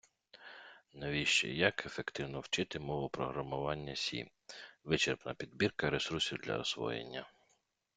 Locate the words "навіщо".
0.93-1.47